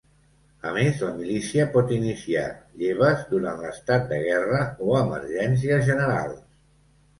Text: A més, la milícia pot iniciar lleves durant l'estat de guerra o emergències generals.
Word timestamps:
A 0.69 0.69
més, 0.77 1.01
la 1.03 1.09
milícia 1.17 1.65
pot 1.75 1.93
iniciar 1.97 2.47
lleves 2.83 3.23
durant 3.35 3.63
l'estat 3.67 4.09
de 4.15 4.21
guerra 4.25 4.65
o 4.89 4.99
emergències 5.05 5.89
generals. 5.93 6.45